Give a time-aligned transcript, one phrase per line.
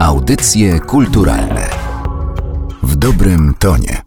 [0.00, 1.68] Audycje kulturalne
[2.82, 4.02] w dobrym tonie.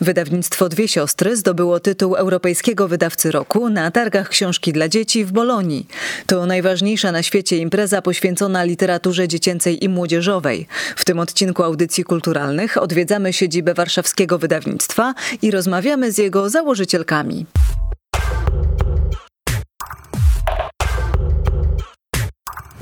[0.00, 5.86] Wydawnictwo Dwie Siostry zdobyło tytuł Europejskiego Wydawcy Roku na targach książki dla dzieci w Bolonii.
[6.26, 10.66] To najważniejsza na świecie impreza poświęcona literaturze dziecięcej i młodzieżowej.
[10.96, 17.46] W tym odcinku audycji kulturalnych odwiedzamy siedzibę warszawskiego wydawnictwa i rozmawiamy z jego założycielkami.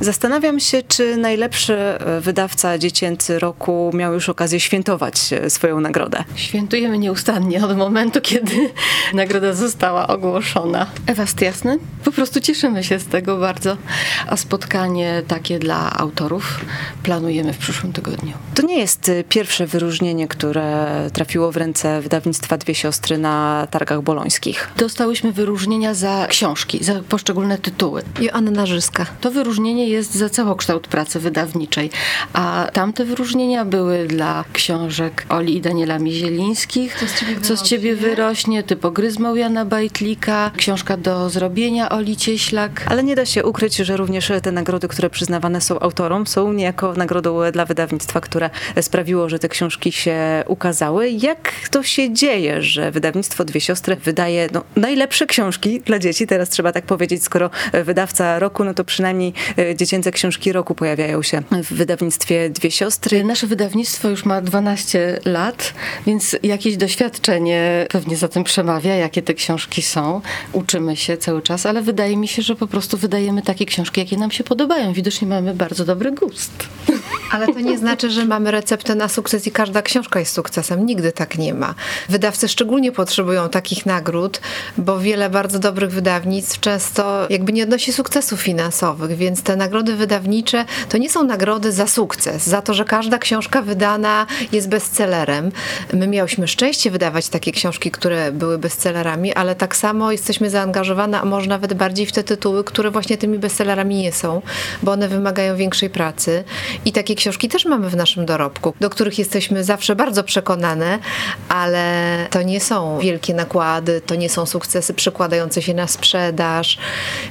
[0.01, 6.25] Zastanawiam się, czy najlepszy e, wydawca dziecięcy roku miał już okazję świętować e, swoją nagrodę.
[6.35, 8.55] Świętujemy nieustannie od momentu, kiedy
[9.15, 10.87] nagroda została ogłoszona.
[11.07, 13.77] Ewa Stiasny, po prostu cieszymy się z tego bardzo,
[14.27, 16.65] a spotkanie takie dla autorów
[17.03, 18.33] planujemy w przyszłym tygodniu.
[18.55, 24.03] To nie jest e, pierwsze wyróżnienie, które trafiło w ręce wydawnictwa Dwie Siostry na targach
[24.03, 24.71] bolońskich.
[24.77, 28.03] Dostałyśmy wyróżnienia za książki, za poszczególne tytuły.
[28.21, 29.07] Joanna Narzyska.
[29.21, 31.91] To wyróżnienie jest za całokształt pracy wydawniczej,
[32.33, 37.63] a tamte wyróżnienia były dla książek Oli i Daniela Mizielińskich, Co z Ciebie, Co z
[37.63, 42.85] ciebie wyrośnie, Typogryzmą Jana Bajtlika, książka do zrobienia Oli Cieślak.
[42.89, 46.93] Ale nie da się ukryć, że również te nagrody, które przyznawane są autorom, są niejako
[46.93, 51.11] nagrodą dla wydawnictwa, które sprawiło, że te książki się ukazały.
[51.11, 56.27] Jak to się dzieje, że wydawnictwo Dwie Siostry wydaje no, najlepsze książki dla dzieci?
[56.27, 57.51] Teraz trzeba tak powiedzieć, skoro
[57.85, 63.25] wydawca roku, no to przynajmniej e, dziecięce książki roku pojawiają się w wydawnictwie Dwie Siostry.
[63.25, 65.75] Nasze wydawnictwo już ma 12 lat,
[66.07, 70.21] więc jakieś doświadczenie pewnie za tym przemawia, jakie te książki są.
[70.53, 74.17] Uczymy się cały czas, ale wydaje mi się, że po prostu wydajemy takie książki, jakie
[74.17, 74.93] nam się podobają.
[74.93, 76.69] Widocznie mamy bardzo dobry gust.
[77.31, 80.87] Ale to nie znaczy, że mamy receptę na sukces i każda książka jest sukcesem.
[80.87, 81.75] Nigdy tak nie ma.
[82.09, 84.41] Wydawcy szczególnie potrzebują takich nagród,
[84.79, 90.65] bo wiele bardzo dobrych wydawnictw często jakby nie odnosi sukcesów finansowych, więc te nagrody wydawnicze
[90.89, 95.53] to nie są nagrody za sukces, za to, że każda książka wydana jest bestsellerem.
[95.93, 101.25] My miałyśmy szczęście wydawać takie książki, które były bestsellerami, ale tak samo jesteśmy zaangażowane, a
[101.25, 104.43] może nawet bardziej w te tytuły, które właśnie tymi bestsellerami nie są,
[104.83, 106.45] bo one wymagają większej pracy.
[106.85, 110.99] I takie książki też mamy w naszym dorobku, do których jesteśmy zawsze bardzo przekonane,
[111.49, 116.79] ale to nie są wielkie nakłady, to nie są sukcesy przekładające się na sprzedaż,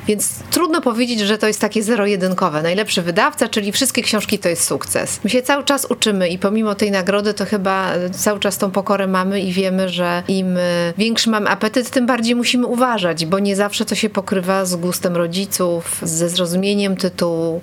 [0.08, 2.62] więc trudno powiedzieć, że to jest takie zero-jedynkowe.
[2.62, 5.20] Najlepszy wydawca, czyli wszystkie książki to jest sukces.
[5.24, 9.08] My się cały czas uczymy i pomimo tej nagrody to chyba cały czas tą pokorę
[9.08, 10.58] mamy i wiemy, że im
[10.98, 15.16] większy mamy apetyt, tym bardziej musimy uważać, bo nie zawsze to się pokrywa z gustem
[15.16, 17.62] rodziców, ze zrozumieniem tytułu,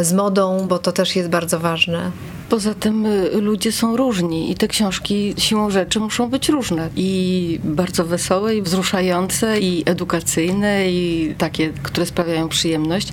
[0.00, 2.10] z modą, bo to też jest bardzo ważne.
[2.48, 6.88] Poza tym y, ludzie są różni i te książki siłą rzeczy muszą być różne.
[6.96, 13.08] I bardzo wesołe, i wzruszające, i edukacyjne, i takie, które sprawiają przyjemność.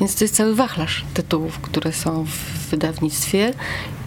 [0.00, 3.52] Więc to jest cały wachlarz tytułów, które są w wydawnictwie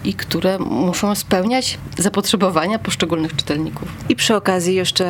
[0.04, 3.88] i które muszą spełniać zapotrzebowania poszczególnych czytelników.
[4.08, 5.06] I przy okazji jeszcze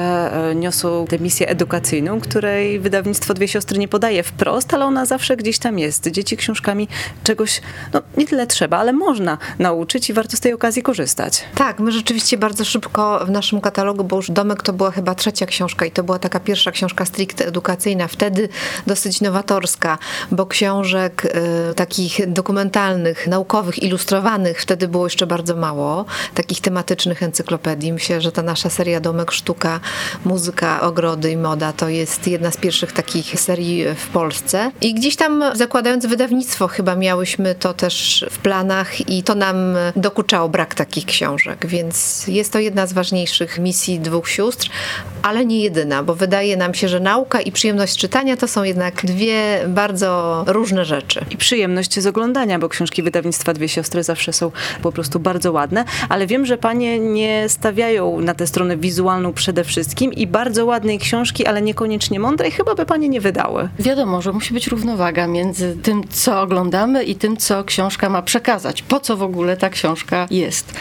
[0.51, 5.37] e, niosą tę misję edukacyjną, której wydawnictwo Dwie Siostry nie podaje wprost, ale ona zawsze
[5.37, 6.07] gdzieś tam jest.
[6.11, 6.89] Dzieci książkami
[7.25, 7.61] czegoś,
[7.93, 11.45] no nie tyle trzeba, ale można nauczyć i warto z tej okazji korzystać.
[11.55, 15.47] Tak, my rzeczywiście bardzo szybko w naszym katalogu, bo już Domek to była chyba trzecia
[15.47, 18.49] książka i to była taka pierwsza książka stricte edukacyjna, wtedy
[18.87, 19.99] dosyć nowatorska,
[20.31, 21.25] bo książek
[21.71, 23.46] y, takich dokumentalnych, naukowych,
[23.83, 27.93] ilustrowanych wtedy wtedy było jeszcze bardzo mało takich tematycznych encyklopedii.
[27.93, 29.81] Myślę, że ta nasza seria Domek Sztuka,
[30.25, 34.71] Muzyka, Ogrody i Moda to jest jedna z pierwszych takich serii w Polsce.
[34.81, 40.49] I gdzieś tam zakładając wydawnictwo chyba miałyśmy to też w planach i to nam dokuczało
[40.49, 44.71] brak takich książek, więc jest to jedna z ważniejszych misji dwóch sióstr,
[45.23, 49.07] ale nie jedyna, bo wydaje nam się, że nauka i przyjemność czytania to są jednak
[49.07, 51.25] dwie bardzo różne rzeczy.
[51.31, 54.51] I przyjemność z oglądania, bo książki wydawnictwa Dwie Siostry zawsze są
[54.83, 59.65] po prostu bardzo ładne, ale wiem, że panie nie stawiają na tę stronę wizualną przede
[59.65, 63.69] wszystkim i bardzo ładnej książki, ale niekoniecznie mądrej, chyba by panie nie wydały.
[63.79, 68.83] Wiadomo, że musi być równowaga między tym, co oglądamy i tym, co książka ma przekazać.
[68.83, 70.75] Po co w ogóle ta książka jest?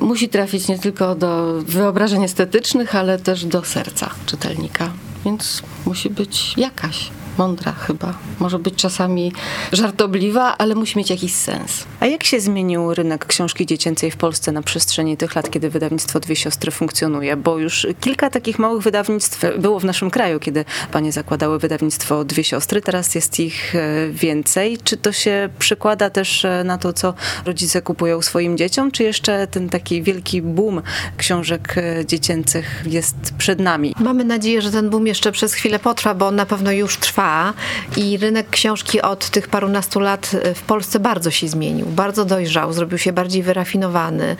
[0.00, 4.90] Musi trafić nie tylko do wyobrażeń estetycznych, ale też do serca czytelnika.
[5.24, 8.14] Więc musi być jakaś mądra chyba.
[8.40, 9.32] Może być czasami
[9.72, 11.84] żartobliwa, ale musi mieć jakiś sens.
[12.00, 16.20] A jak się zmienił rynek książki dziecięcej w Polsce na przestrzeni tych lat, kiedy wydawnictwo
[16.20, 17.36] Dwie Siostry funkcjonuje?
[17.36, 22.44] Bo już kilka takich małych wydawnictw było w naszym kraju, kiedy panie zakładały wydawnictwo Dwie
[22.44, 22.82] Siostry.
[22.82, 24.78] Teraz jest ich e, więcej.
[24.84, 27.14] Czy to się przekłada też e, na to, co
[27.46, 30.82] rodzice kupują swoim dzieciom, czy jeszcze ten taki wielki boom
[31.16, 33.94] książek e, dziecięcych jest przed nami?
[34.00, 37.23] Mamy nadzieję, że ten boom jeszcze przez chwilę potrwa, bo on na pewno już trwa
[37.24, 37.54] trwa
[37.96, 42.98] i rynek książki od tych parunastu lat w Polsce bardzo się zmienił, bardzo dojrzał, zrobił
[42.98, 44.36] się bardziej wyrafinowany.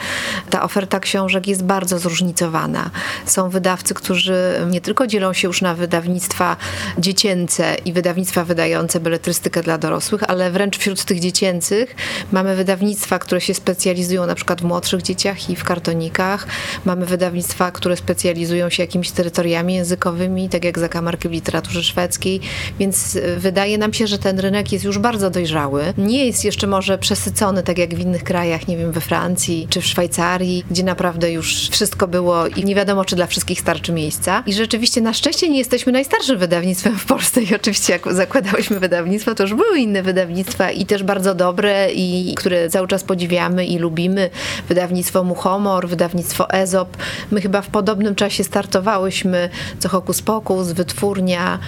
[0.51, 2.91] Ta oferta książek jest bardzo zróżnicowana.
[3.27, 6.57] Są wydawcy, którzy nie tylko dzielą się już na wydawnictwa
[6.99, 11.97] dziecięce i wydawnictwa wydające beletrystykę dla dorosłych, ale wręcz wśród tych dziecięcych
[12.33, 16.47] mamy wydawnictwa, które się specjalizują na przykład w młodszych dzieciach i w kartonikach.
[16.85, 22.41] Mamy wydawnictwa, które specjalizują się jakimiś terytoriami językowymi, tak jak zakamarki w literaturze szwedzkiej,
[22.79, 25.93] więc wydaje nam się, że ten rynek jest już bardzo dojrzały.
[25.99, 29.81] Nie jest jeszcze może przesycony, tak jak w innych krajach, nie wiem, we Francji czy
[29.81, 34.43] w Szwajcarii, gdzie naprawdę już wszystko było i nie wiadomo, czy dla wszystkich starczy miejsca.
[34.47, 39.35] I rzeczywiście na szczęście nie jesteśmy najstarszym wydawnictwem w Polsce i oczywiście jak zakładałyśmy wydawnictwo,
[39.35, 43.79] to już były inne wydawnictwa i też bardzo dobre i które cały czas podziwiamy i
[43.79, 44.31] lubimy.
[44.69, 46.97] Wydawnictwo Muchomor, wydawnictwo Ezop.
[47.31, 49.49] My chyba w podobnym czasie startowałyśmy,
[49.79, 51.59] co Hokus Pokus, Wytwórnia.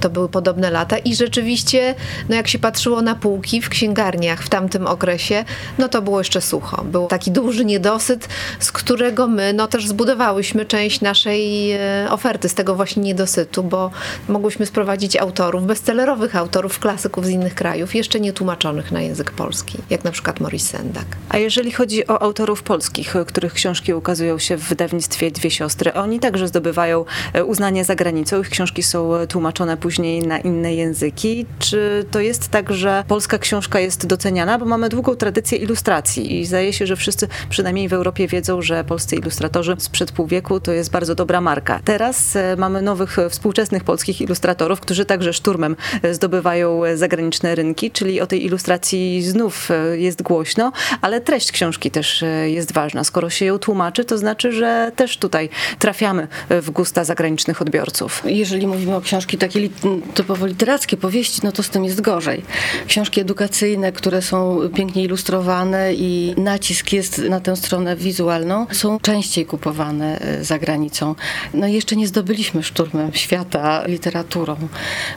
[0.00, 1.94] To były podobne lata i rzeczywiście,
[2.28, 5.44] no jak się patrzyło na półki w księgarniach w tamtym okresie,
[5.78, 6.84] no to było jeszcze sucho.
[6.84, 8.28] Był taki duży niedosyt,
[8.58, 13.90] z którego my no też zbudowałyśmy część naszej e, oferty, z tego właśnie niedosytu, bo
[14.28, 19.78] mogłyśmy sprowadzić autorów, bestsellerowych autorów, klasyków z innych krajów, jeszcze nie tłumaczonych na język polski,
[19.90, 21.06] jak na przykład Maurice Sendak.
[21.28, 26.20] A jeżeli chodzi o autorów polskich, których książki ukazują się w wydawnictwie Dwie Siostry, oni
[26.20, 31.46] także zdobywają e, uznanie za granicą, ich książki są tłumaczone później na inne języki.
[31.58, 36.46] Czy to jest tak, że polska książka jest doceniana, bo mamy długą tradycję ilustracji i
[36.46, 40.72] zdaje się, że wszyscy przynajmniej w Europie wiedzą, że polscy ilustratorzy sprzed pół wieku to
[40.72, 41.80] jest bardzo dobra marka.
[41.84, 45.76] Teraz e, mamy nowych e, współczesnych polskich ilustratorów, którzy także szturmem
[46.12, 52.72] zdobywają zagraniczne rynki, czyli o tej ilustracji znów jest głośno, ale treść książki też jest
[52.72, 53.04] ważna.
[53.04, 55.48] Skoro się ją tłumaczy, to znaczy, że też tutaj
[55.78, 58.22] trafiamy w gusta zagranicznych odbiorców.
[58.24, 59.68] Jeżeli mówimy o książki takie
[60.14, 62.42] typowo literackie, powieści, no to z tym jest gorzej.
[62.86, 69.46] Książki edukacyjne, które są pięknie ilustrowane i nacisk jest na tę stronę wizualną, są częściej
[69.46, 71.14] kupowane e, za granicą.
[71.54, 74.56] No i jeszcze nie zdobyliśmy szturmem świata literaturą.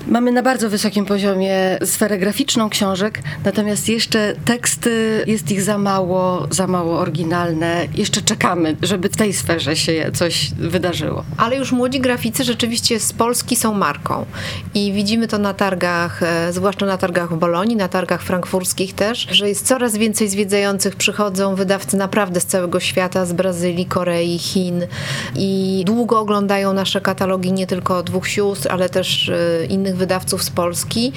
[0.08, 6.48] Mamy na bardzo wysokim poziomie sferę graficzną książek, natomiast jeszcze teksty, jest ich za mało,
[6.50, 7.88] za mało oryginalne.
[7.96, 11.24] Jeszcze czekamy, żeby w tej sferze się coś wydarzyło.
[11.38, 14.26] Ale już młodzi graficy rzeczywiście z Polski są marką
[14.74, 19.28] i widzimy to na targach, e, zwłaszcza na targach w Bolonii, na targach frankfurskich też,
[19.32, 24.88] że jest coraz więcej zwiedzających, przychodzą wydawcy naprawdę z całego świata, z Brazylii, Korei, Chin
[25.36, 30.50] i długo oglądają nasze katalogi nie tylko dwóch sióstr, ale też e, innych wydawców z
[30.50, 31.12] Polski.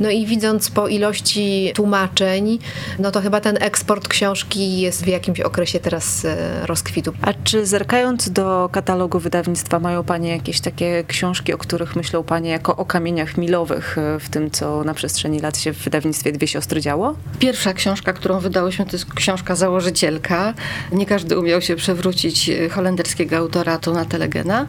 [0.00, 2.58] No i widząc po ilości tłumaczeń,
[2.98, 7.12] no to chyba ten eksport książki jest w jakimś okresie teraz e, rozkwitu.
[7.22, 12.50] A czy zerkając do katalogu wydawnictwa, mają Panie jakieś takie książki, o których myślą Panie
[12.50, 12.84] jako o
[13.18, 17.14] kamieniach milowych e, w tym, co na przestrzeni lat się w wydawnictwie Dwie Siostry działo?
[17.38, 20.54] Pierwsza książka, którą wydałyśmy, to jest książka Założycielka.
[20.92, 24.66] Nie każdy umiał się przewrócić e, holenderskiego autora Tona Telegena.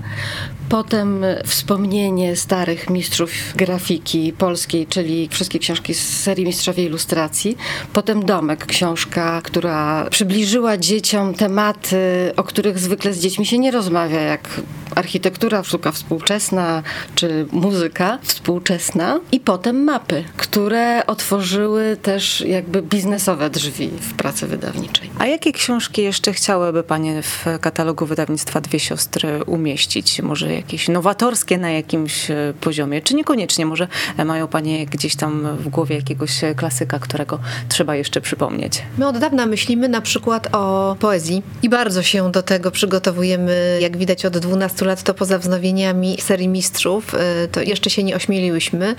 [0.69, 7.57] Potem wspomnienie starych mistrzów grafiki polskiej, czyli wszystkie książki z serii Mistrzowie Ilustracji.
[7.93, 14.21] Potem Domek, książka, która przybliżyła dzieciom tematy, o których zwykle z dziećmi się nie rozmawia,
[14.21, 14.49] jak
[14.95, 16.83] architektura, sztuka współczesna
[17.15, 19.19] czy muzyka współczesna.
[19.31, 25.09] I potem mapy, które otworzyły też jakby biznesowe drzwi w pracy wydawniczej.
[25.19, 30.21] A jakie książki jeszcze chciałyby Panie w katalogu wydawnictwa Dwie Siostry umieścić?
[30.21, 33.65] Może jakieś nowatorskie na jakimś e, poziomie, czy niekoniecznie?
[33.65, 33.87] Może
[34.25, 38.81] mają Panie gdzieś tam w głowie jakiegoś klasyka, którego trzeba jeszcze przypomnieć?
[38.97, 43.79] My od dawna myślimy na przykład o poezji i bardzo się do tego przygotowujemy.
[43.81, 48.15] Jak widać od 12 lat to poza wznowieniami serii Mistrzów, e, to jeszcze się nie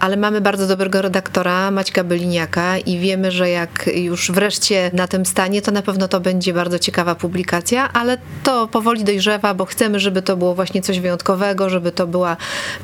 [0.01, 5.27] ale mamy bardzo dobrego redaktora Maćka Byliniaka i wiemy, że jak już wreszcie na tym
[5.27, 10.01] stanie, to na pewno to będzie bardzo ciekawa publikacja, ale to powoli dojrzewa, bo chcemy,
[10.01, 12.37] żeby to było właśnie coś wyjątkowego, żeby to była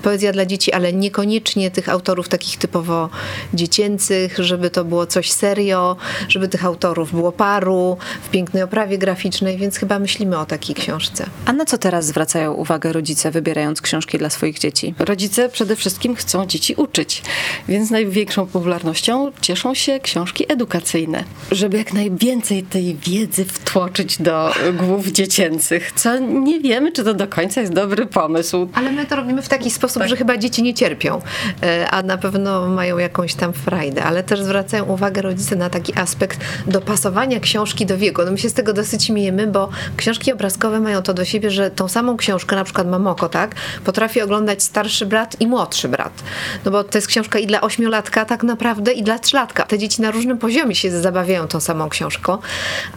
[0.03, 3.09] poezja dla dzieci, ale niekoniecznie tych autorów takich typowo
[3.55, 5.97] dziecięcych, żeby to było coś serio,
[6.29, 11.27] żeby tych autorów było paru, w pięknej oprawie graficznej, więc chyba myślimy o takiej książce.
[11.47, 14.95] A na co teraz zwracają uwagę rodzice, wybierając książki dla swoich dzieci?
[14.99, 17.23] Rodzice przede wszystkim chcą dzieci uczyć,
[17.69, 25.07] więc największą popularnością cieszą się książki edukacyjne, żeby jak najwięcej tej wiedzy wtłoczyć do głów
[25.07, 28.69] dziecięcych, co nie wiemy, czy to do końca jest dobry pomysł.
[28.75, 30.09] Ale my to robimy w taki sposób, tak.
[30.09, 31.21] że chyba dzieci nie cierpią,
[31.62, 35.99] e, a na pewno mają jakąś tam frajdę, ale też zwracają uwagę rodzice na taki
[35.99, 38.23] aspekt dopasowania książki do wieku.
[38.25, 41.71] No my się z tego dosyć śmiejemy, bo książki obrazkowe mają to do siebie, że
[41.71, 46.23] tą samą książkę na przykład przykład Mamoko, tak, potrafi oglądać starszy brat i młodszy brat.
[46.64, 49.62] No bo to jest książka i dla ośmiolatka tak naprawdę, i dla trzylatka.
[49.62, 52.38] Te dzieci na różnym poziomie się zabawiają tą samą książką,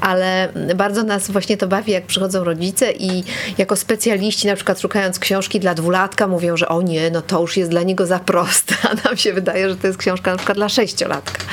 [0.01, 3.23] ale bardzo nas właśnie to bawi, jak przychodzą rodzice i
[3.57, 7.57] jako specjaliści, na przykład szukając książki dla dwulatka, mówią, że o nie, no to już
[7.57, 10.57] jest dla niego za proste, a nam się wydaje, że to jest książka na przykład
[10.57, 11.43] dla sześciolatka.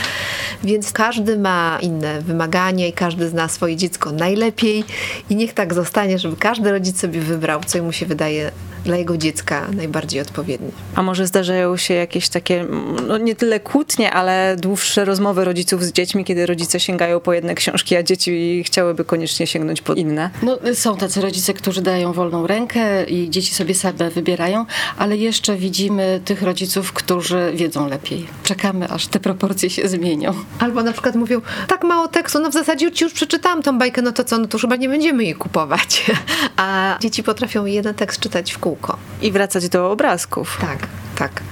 [0.65, 4.85] Więc każdy ma inne wymagania i każdy zna swoje dziecko najlepiej
[5.31, 8.51] i niech tak zostanie, żeby każdy rodzic sobie wybrał, co mu się wydaje
[8.87, 10.69] dla jego dziecka najbardziej odpowiednie.
[10.95, 12.67] A może zdarzają się jakieś takie,
[13.09, 17.55] no nie tyle kłótnie, ale dłuższe rozmowy rodziców z dziećmi, kiedy rodzice sięgają po jedne
[17.55, 20.31] książki, a dzieci chciałyby koniecznie sięgnąć po inne?
[20.43, 24.67] No, są tacy rodzice, którzy dają wolną rękę i dzieci sobie same wybierają,
[24.99, 28.27] ale jeszcze widzimy tych rodziców, którzy wiedzą lepiej.
[28.43, 30.35] Czekamy, aż te proporcje się zmienią.
[30.59, 34.03] Albo na przykład mówią, tak mało tekstu, no w zasadzie ci już przeczytałam tą bajkę,
[34.03, 36.07] no to co, no to już chyba nie będziemy jej kupować.
[36.57, 38.76] A dzieci potrafią jeden tekst czytać w kółko.
[39.23, 40.59] I wracać do obrazków.
[40.61, 40.79] Tak,
[41.17, 41.43] tak.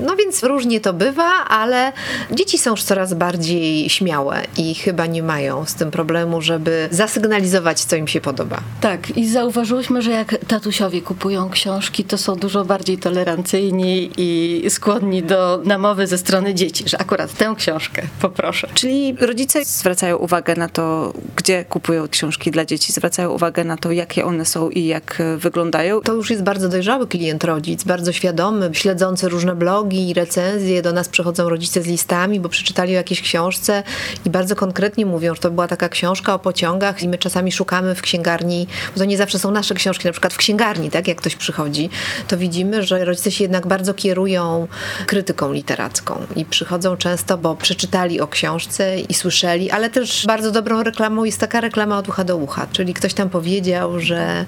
[0.00, 1.92] No więc różnie to bywa, ale
[2.30, 7.84] dzieci są już coraz bardziej śmiałe i chyba nie mają z tym problemu, żeby zasygnalizować,
[7.84, 8.60] co im się podoba.
[8.80, 15.22] Tak, i zauważyłyśmy, że jak tatusiowie kupują książki, to są dużo bardziej tolerancyjni i skłonni
[15.22, 18.68] do namowy ze strony dzieci, że akurat tę książkę poproszę.
[18.74, 23.92] Czyli rodzice zwracają uwagę na to, gdzie kupują książki dla dzieci, zwracają uwagę na to,
[23.92, 26.00] jakie one są i jak wyglądają.
[26.00, 30.92] To już jest bardzo dojrzały klient rodzic, bardzo świadomy, śledzący różne blogi, blogi recenzje, do
[30.92, 33.82] nas przychodzą rodzice z listami, bo przeczytali o jakiejś książce
[34.24, 37.94] i bardzo konkretnie mówią, że to była taka książka o pociągach i my czasami szukamy
[37.94, 41.18] w księgarni, bo to nie zawsze są nasze książki, na przykład w księgarni, tak, jak
[41.18, 41.90] ktoś przychodzi,
[42.28, 44.68] to widzimy, że rodzice się jednak bardzo kierują
[45.06, 50.82] krytyką literacką i przychodzą często, bo przeczytali o książce i słyszeli, ale też bardzo dobrą
[50.82, 54.46] reklamą jest taka reklama od ucha do ucha, czyli ktoś tam powiedział, że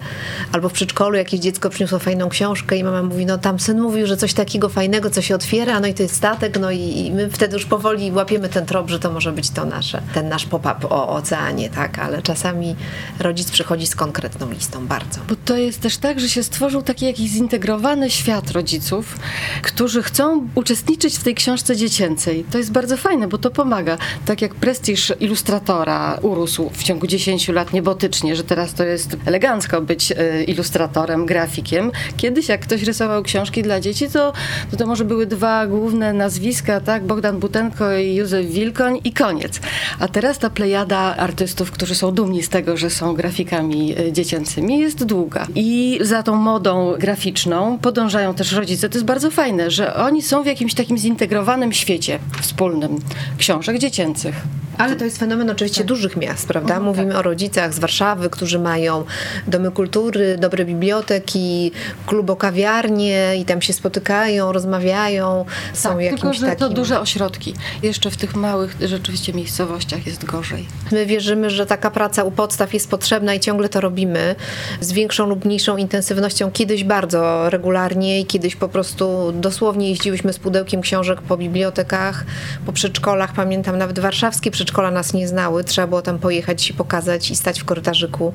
[0.52, 4.06] albo w przedszkolu jakieś dziecko przyniosło fajną książkę i mama mówi, no tam syn mówił,
[4.06, 7.12] że coś takiego fajnego, co się otwiera, no i to jest statek, no i, i
[7.12, 10.46] my wtedy już powoli łapiemy ten trop, że to może być to nasze, ten nasz
[10.46, 12.76] pop-up o oceanie, tak, ale czasami
[13.20, 15.20] rodzic przychodzi z konkretną listą, bardzo.
[15.28, 19.18] Bo to jest też tak, że się stworzył taki jakiś zintegrowany świat rodziców,
[19.62, 22.44] którzy chcą uczestniczyć w tej książce dziecięcej.
[22.50, 23.98] To jest bardzo fajne, bo to pomaga.
[24.26, 29.80] Tak jak prestiż ilustratora urósł w ciągu 10 lat niebotycznie, że teraz to jest elegancko
[29.80, 31.90] być e, ilustratorem, grafikiem.
[32.16, 34.32] Kiedyś jak ktoś rysował książki dla dzieci, to,
[34.70, 37.06] to, to może były były dwa główne nazwiska, tak?
[37.06, 39.60] Bogdan Butenko i Józef Wilkoń i koniec.
[39.98, 44.78] A teraz ta plejada artystów, którzy są dumni z tego, że są grafikami e, dziecięcymi,
[44.78, 45.46] jest długa.
[45.54, 48.88] I za tą modą graficzną podążają też rodzice.
[48.88, 52.98] To jest bardzo fajne, że oni są w jakimś takim zintegrowanym świecie wspólnym
[53.38, 54.34] książek dziecięcych.
[54.78, 55.86] Ale to jest fenomen oczywiście tak.
[55.86, 56.80] dużych miast, prawda?
[56.80, 57.18] Mówimy tak.
[57.18, 59.04] o rodzicach z Warszawy, którzy mają
[59.46, 61.72] domy kultury, dobre biblioteki,
[62.06, 66.58] klubokawiarnie i tam się spotykają, rozmawiają, są tak, jakimś tylko, że takim...
[66.58, 67.54] to duże ośrodki.
[67.82, 70.66] Jeszcze w tych małych rzeczywiście miejscowościach jest gorzej.
[70.92, 74.34] My wierzymy, że taka praca u podstaw jest potrzebna i ciągle to robimy
[74.80, 76.50] z większą lub mniejszą intensywnością.
[76.50, 82.24] Kiedyś bardzo regularnie i kiedyś po prostu dosłownie jeździłyśmy z pudełkiem książek po bibliotekach,
[82.66, 83.32] po przedszkolach.
[83.32, 87.36] Pamiętam nawet warszawskie przedszkola przedszkola nas nie znały, trzeba było tam pojechać i pokazać i
[87.36, 88.32] stać w korytarzyku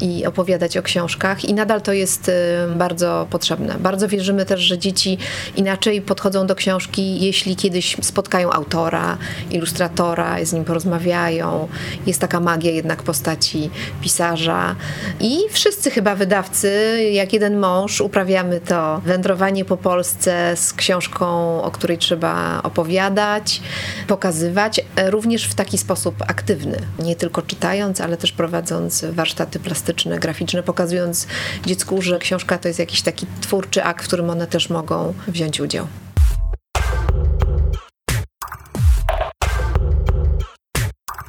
[0.00, 2.32] i opowiadać o książkach i nadal to jest y,
[2.76, 3.74] bardzo potrzebne.
[3.80, 5.18] Bardzo wierzymy też, że dzieci
[5.56, 9.18] inaczej podchodzą do książki, jeśli kiedyś spotkają autora,
[9.50, 11.68] ilustratora, z nim porozmawiają.
[12.06, 13.70] Jest taka magia jednak postaci
[14.02, 14.76] pisarza
[15.20, 21.26] i wszyscy chyba wydawcy, jak jeden mąż, uprawiamy to wędrowanie po Polsce z książką,
[21.62, 23.60] o której trzeba opowiadać,
[24.06, 24.80] pokazywać,
[25.10, 30.62] również w taki taki sposób aktywny, nie tylko czytając, ale też prowadząc warsztaty plastyczne, graficzne,
[30.62, 31.26] pokazując
[31.66, 35.60] dziecku, że książka to jest jakiś taki twórczy akt, w którym one też mogą wziąć
[35.60, 35.86] udział.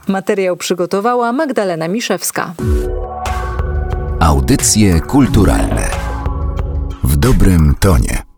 [0.07, 2.53] Materiał przygotowała Magdalena Miszewska.
[4.19, 5.89] Audycje kulturalne
[7.03, 8.28] w dobrym tonie.